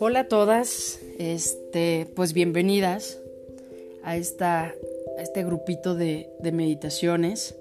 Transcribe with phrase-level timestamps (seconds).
[0.00, 3.20] Hola a todas, este, pues bienvenidas
[4.02, 4.74] a, esta,
[5.18, 7.54] este grupito de, meditaciones.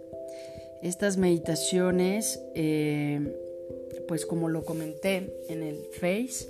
[0.82, 3.20] Estas meditaciones, eh,
[4.08, 6.50] pues como lo comenté en el Face,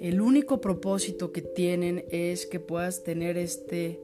[0.00, 4.00] el único propósito que tienen es que puedas tener este,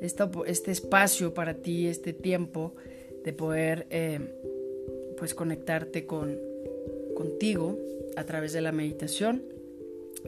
[0.00, 2.74] este espacio para ti, este tiempo
[3.24, 4.20] de poder eh,
[5.18, 6.38] pues conectarte con,
[7.16, 7.78] contigo
[8.16, 9.42] a través de la meditación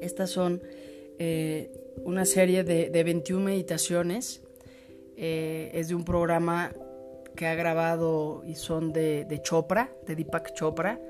[0.01, 0.63] estas son
[1.19, 1.71] eh,
[2.05, 4.43] una serie de, 21 meditaciones.
[5.17, 6.73] Eh, es de un programa
[7.37, 11.01] que ha grabado y son de, Chopra, de Deepak Chopra.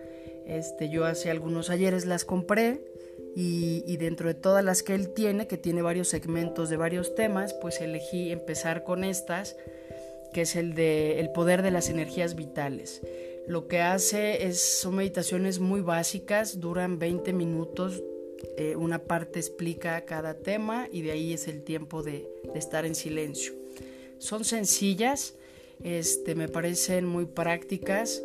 [0.47, 2.81] Este, yo hace algunos ayeres las compré
[3.37, 7.55] y, dentro de todas las que él tiene, que tiene varios segmentos de varios temas,
[7.55, 9.57] pues elegí empezar con estas,
[10.33, 13.03] que es el de el poder de las energías vitales.
[13.51, 18.01] Lo que hace es, son meditaciones muy básicas, duran 20 minutos,
[18.57, 22.95] eh, una parte explica cada tema y de ahí es el tiempo de, estar en
[22.95, 23.53] silencio.
[24.19, 25.35] Son sencillas,
[25.83, 28.23] este, me parecen muy prácticas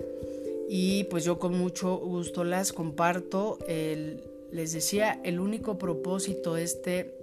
[0.69, 3.57] y pues yo con mucho gusto las comparto.
[3.67, 7.15] les decía, el único propósito de este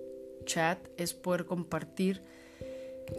[0.45, 2.21] chat es poder compartir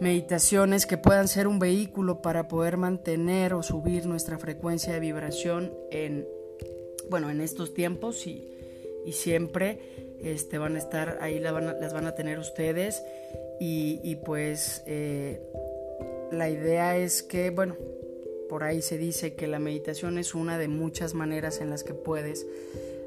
[0.00, 5.72] meditaciones que puedan ser un vehículo para poder mantener o subir nuestra frecuencia de vibración
[5.90, 6.26] en,
[7.10, 8.54] bueno, en estos tiempos y
[9.04, 9.78] y siempre
[10.22, 13.02] este, van a estar ahí, las van a, tener ustedes
[13.60, 15.40] y, pues eh,
[16.32, 17.76] la idea es que, bueno,
[18.48, 21.94] por ahí se dice que la meditación es una de muchas maneras en las que
[21.94, 22.46] puedes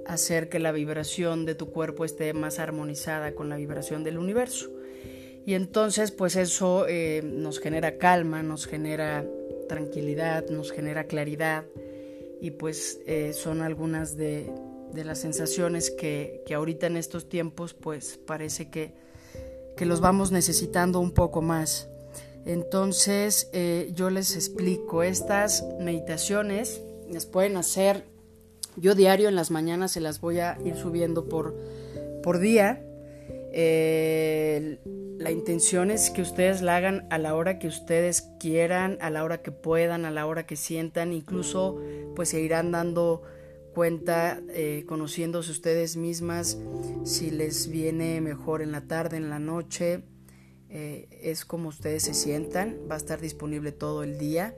[0.05, 4.69] hacer que la vibración de tu cuerpo esté más armonizada con la vibración del universo.
[5.47, 9.25] Y entonces pues eso eh, nos genera calma, nos genera
[9.69, 11.63] tranquilidad, nos genera claridad
[12.41, 14.51] y pues eh, son algunas de,
[14.93, 18.93] las sensaciones que, ahorita en estos tiempos pues parece que,
[19.79, 21.87] los vamos necesitando un poco más.
[22.45, 28.03] Entonces eh, yo les explico, estas meditaciones las pueden hacer,
[28.75, 31.55] yo diario en las mañanas se las voy a ir subiendo por,
[32.21, 32.83] por día.
[33.59, 34.77] Eh,
[35.17, 39.23] la intención es que ustedes la hagan a la hora que ustedes quieran, a la
[39.23, 41.81] hora que puedan, a la hora que sientan, incluso
[42.15, 43.23] pues se irán dando
[43.73, 46.59] cuenta, eh, conociéndose ustedes mismas,
[47.03, 50.03] si les viene mejor en la tarde, en la noche,
[50.69, 54.53] eh, es como ustedes se sientan, va a estar disponible todo el día.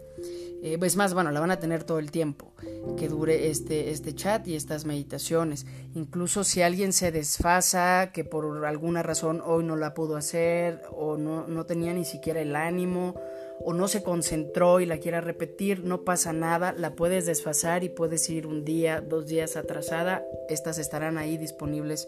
[0.61, 2.53] Eh, es más, bueno, la van a tener todo el tiempo
[2.97, 5.65] que dure este, este chat y estas meditaciones.
[5.95, 11.17] Incluso si alguien se desfasa, que por alguna razón hoy no la pudo hacer o
[11.17, 13.15] no, no tenía ni siquiera el ánimo
[13.61, 17.89] o no se concentró y la quiera repetir, no pasa nada, la puedes desfasar y
[17.89, 22.07] puedes ir un día, dos días atrasada, estas estarán ahí disponibles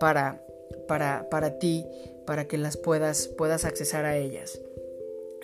[0.00, 0.42] para,
[0.88, 1.86] para, para ti,
[2.26, 4.60] para que las puedas, puedas accesar a ellas.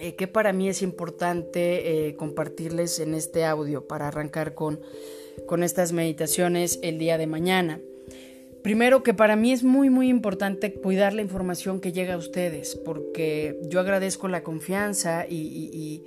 [0.03, 4.81] Eh, que para mí es importante eh, compartirles en este audio para arrancar con,
[5.47, 7.81] con estas meditaciones el día de mañana.
[8.65, 12.75] Primero que para mí es muy muy importante cuidar la información que llega a ustedes,
[12.75, 16.03] porque yo agradezco la confianza y,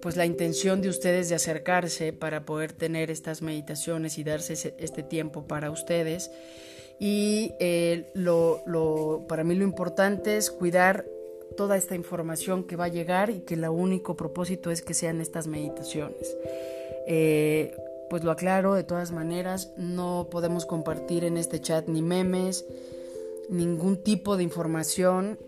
[0.00, 5.02] pues la intención de ustedes de acercarse para poder tener estas meditaciones y darse este
[5.02, 6.30] tiempo para ustedes.
[7.00, 11.04] Y eh, lo, para mí lo importante es cuidar
[11.56, 15.20] toda esta información que va a llegar y que el único propósito es que sean
[15.20, 16.36] estas meditaciones.
[17.06, 17.74] Eh,
[18.10, 22.64] pues lo aclaro de todas maneras, no podemos compartir en este chat ni memes,
[23.48, 25.38] ningún tipo de información,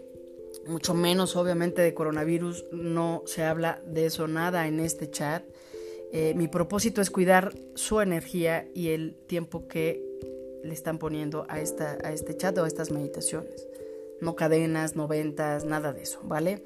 [0.67, 5.45] mucho menos obviamente de coronavirus, no se habla de eso nada en este chat.
[6.13, 10.03] Eh, mi propósito es cuidar su energía y el tiempo que
[10.63, 13.70] le están poniendo a, esta, a este chat o a estas meditaciones.
[14.21, 16.65] No cadenas, no ventas, nada de eso, ¿vale?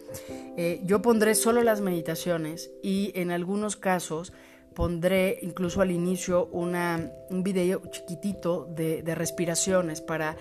[0.57, 4.33] Eh, yo pondré solo las meditaciones y en algunos casos
[4.75, 10.37] pondré incluso al inicio una, un video chiquitito de, respiraciones para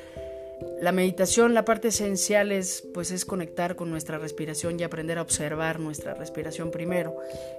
[0.81, 5.21] la meditación, la parte esencial es pues es conectar con nuestra respiración y aprender a
[5.21, 7.15] observar nuestra respiración primero.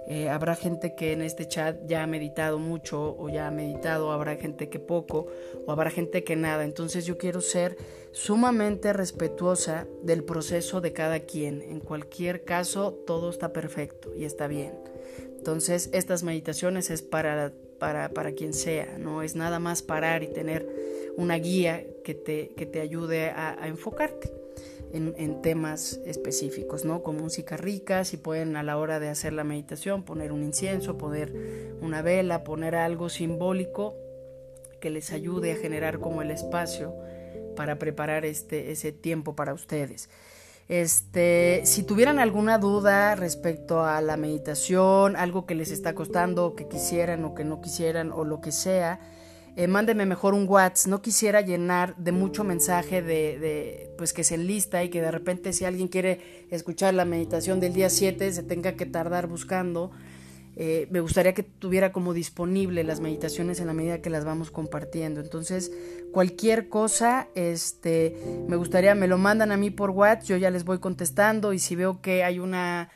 [0.08, 4.12] Eh, habrá gente que en este chat ya ha meditado mucho o ya ha meditado,
[4.12, 5.28] habrá gente que poco
[5.66, 6.64] o habrá gente que nada.
[6.64, 7.76] Entonces yo quiero ser
[8.12, 11.62] sumamente respetuosa del proceso de cada quien.
[11.62, 14.72] En cualquier caso todo está perfecto y está bien.
[15.44, 20.28] Entonces, estas meditaciones es para, para, para quien sea, no es nada más parar y
[20.28, 20.66] tener
[21.16, 24.32] una guía que te, que te ayude a, enfocarte.
[24.92, 27.02] en, temas específicos, ¿no?
[27.02, 30.96] Con música rica, si pueden a la hora de hacer la meditación poner un incienso,
[30.96, 33.96] poner una vela, poner algo simbólico
[34.80, 36.94] que les ayude a generar como el espacio
[37.56, 40.08] para preparar este, ese tiempo para ustedes.
[40.68, 46.68] Este, si tuvieran alguna duda respecto a la meditación, algo que les está costando, que
[46.68, 49.00] quisieran o que no quisieran o lo que sea,
[49.56, 50.90] eh, mándeme mejor un WhatsApp.
[50.90, 55.10] No quisiera llenar de mucho mensaje de, de, pues que se enlista y que de
[55.10, 59.92] repente si alguien quiere escuchar la meditación del día 7 se tenga que tardar buscando.
[60.56, 64.50] Eh, me gustaría que tuviera como disponible las meditaciones en la medida que las vamos
[64.50, 65.20] compartiendo.
[65.20, 65.72] Entonces,
[66.12, 68.16] cualquier cosa, este,
[68.48, 71.58] me gustaría, me lo mandan a mí por WhatsApp, yo ya les voy contestando y
[71.58, 72.90] si veo que hay una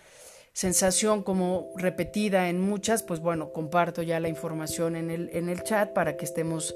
[0.59, 5.63] sensación como repetida en muchas, pues bueno, comparto ya la información en el, en el
[5.63, 6.75] chat para que estemos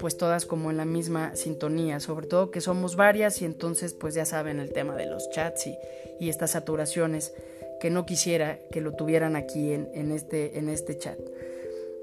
[0.00, 4.14] pues todas como en la misma sintonía, sobre todo que somos varias y entonces pues
[4.14, 5.78] ya saben el tema de los chats y,
[6.18, 7.32] y estas saturaciones
[7.80, 11.20] que no quisiera que lo tuvieran aquí en, en, este, en este chat.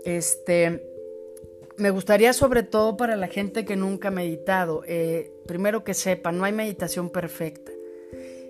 [0.06, 0.89] Este,
[1.75, 6.31] me gustaría sobre todo para la gente que nunca ha meditado, eh, primero que sepa,
[6.31, 7.74] no hay meditación perfecta.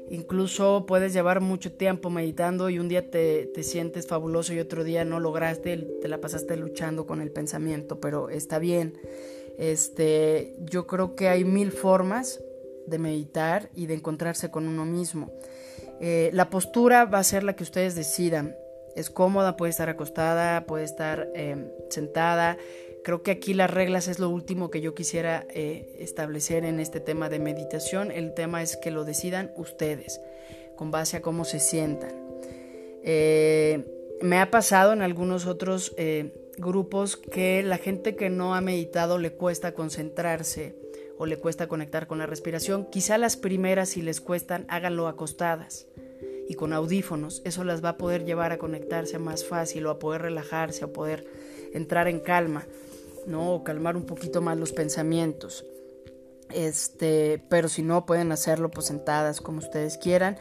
[0.10, 4.84] Incluso puedes llevar mucho tiempo meditando y un día te, te, sientes fabuloso y otro
[4.84, 8.98] día no lograste, te la pasaste luchando con el pensamiento, pero está bien.
[9.60, 12.42] Este, yo creo que hay mil formas
[12.88, 15.32] de meditar y de encontrarse con uno mismo.
[16.00, 18.56] Eh, la postura va a ser la que ustedes decidan.
[18.96, 22.58] Es cómoda, puede estar acostada, puede estar eh, sentada.
[23.04, 27.00] Creo que aquí las reglas es lo último que yo quisiera eh, establecer en este
[27.00, 28.12] tema de meditación.
[28.12, 30.22] El tema es que lo decidan ustedes,
[30.76, 32.12] con base a cómo se sientan.
[34.22, 35.96] me ha pasado en algunos otros
[36.58, 40.76] grupos que la gente que no ha meditado le cuesta concentrarse
[41.20, 42.86] o le cuesta conectar con la respiración.
[42.86, 45.88] Quizá las primeras si les cuestan, háganlo acostadas
[46.48, 47.42] y con audífonos.
[47.44, 50.94] Eso las va a poder llevar a conectarse más fácil o a poder relajarse o
[50.94, 51.28] poder
[51.74, 52.66] entrar en calma,
[53.30, 53.54] ¿no?
[53.54, 55.66] O calmar un poquito más los pensamientos.
[56.54, 60.38] Este, pero si no pueden hacerlo pues sentadas como ustedes quieran.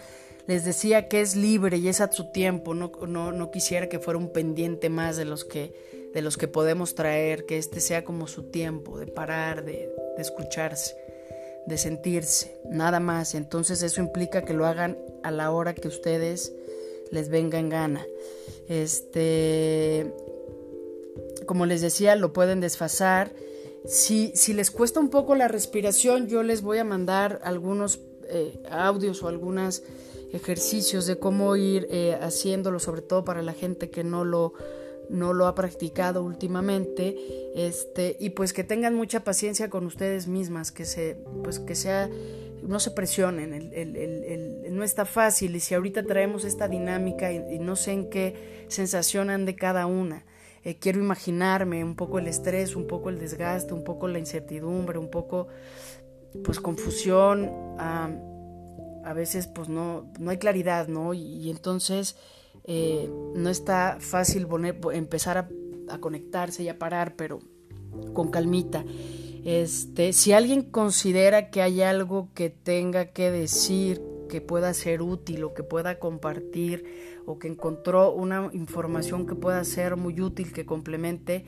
[0.47, 3.99] Les decía que es libre y es a su tiempo, no, no, no quisiera que
[3.99, 5.75] fuera un pendiente más de los que
[6.13, 10.97] de los que podemos traer, que este sea como su tiempo de parar, de, escucharse,
[11.67, 13.35] de sentirse, nada más.
[13.35, 16.53] Entonces eso implica que lo hagan a la hora que ustedes
[17.11, 18.07] les venga en gana.
[18.69, 20.13] Este,
[21.49, 23.33] como les decía, lo pueden desfasar.
[23.85, 27.99] Si, si les cuesta un poco la respiración, yo les voy a mandar algunos
[28.29, 29.83] eh, audios o algunos
[30.33, 34.53] ejercicios de cómo ir eh, haciéndolo, sobre todo para la gente que no lo
[35.09, 37.17] no lo ha practicado últimamente,
[37.55, 42.11] este, y pues que tengan mucha paciencia con ustedes mismas, que se, pues que sea,
[42.63, 47.33] no se presionen, el, el, el, no está fácil, y si ahorita traemos esta dinámica
[47.33, 50.27] y, no sé en qué sensación ande cada una,
[50.65, 54.99] eh, quiero imaginarme un poco el estrés, un poco el desgaste, un poco la incertidumbre,
[54.99, 55.49] un poco
[56.45, 61.15] pues confusión, a veces pues no, no hay claridad, ¿no?
[61.15, 62.17] y entonces
[62.71, 64.47] eh, no está fácil
[64.93, 67.39] empezar a, conectarse y a parar, pero
[68.13, 68.85] con calmita.
[69.43, 75.45] Este, si alguien considera que hay algo que tenga que decir, que pueda ser útil
[75.45, 76.85] o que pueda compartir
[77.27, 81.45] o que encontró una información que pueda ser muy útil, que complemente,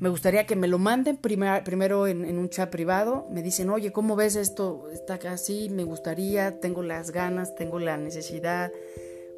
[0.00, 3.26] me gustaría que me lo manden primero en, un chat privado.
[3.30, 4.90] Me dicen, oye, ¿cómo ves esto?
[4.92, 8.72] Está así, me gustaría, tengo las ganas, tengo la necesidad,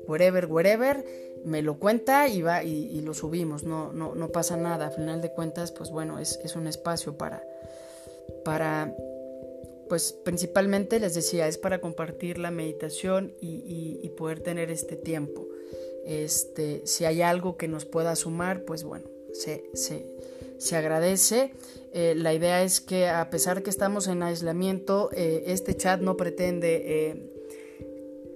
[0.09, 1.05] wherever, wherever,
[1.45, 4.87] me lo cuenta y va y, lo subimos, no, no, no, pasa nada.
[4.87, 7.43] Al final de cuentas, pues bueno, es, es un espacio para,
[8.45, 8.93] para,
[9.89, 15.47] pues principalmente les decía, es para compartir la meditación y, poder tener este tiempo.
[16.07, 20.11] Este, si hay algo que nos pueda sumar, pues bueno, se, se,
[20.59, 21.53] se agradece.
[21.93, 26.17] Eh, la idea es que a pesar que estamos en aislamiento, eh, este chat no
[26.17, 27.33] pretende eh,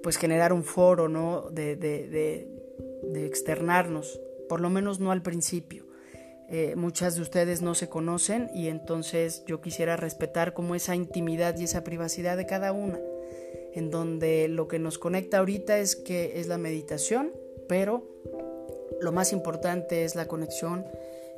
[0.03, 1.49] pues generar un foro, ¿no?
[1.51, 2.09] De, de,
[3.03, 5.85] de, externarnos, por lo menos no al principio.
[6.53, 11.57] Eh, muchas de ustedes no se conocen y entonces yo quisiera respetar como esa intimidad
[11.57, 12.99] y esa privacidad de cada una,
[13.73, 17.33] en donde lo que nos conecta ahorita es que es la meditación,
[17.69, 18.05] pero
[19.01, 20.85] lo más importante es la conexión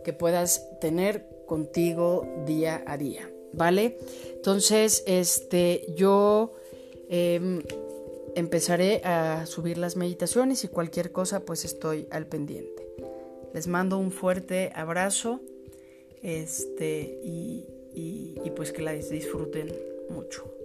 [0.02, 3.98] que puedas tener contigo día a día, ¿vale?
[4.34, 6.54] Entonces, este, yo
[7.10, 7.62] em,
[8.34, 12.81] empezaré a subir las meditaciones y cualquier cosa pues estoy al pendiente.
[13.54, 15.40] Les mando un fuerte abrazo
[16.22, 19.72] este, y, y pues que las disfruten
[20.08, 20.61] mucho.